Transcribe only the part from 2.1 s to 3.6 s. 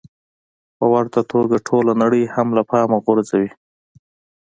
هم له پامه غورځوي.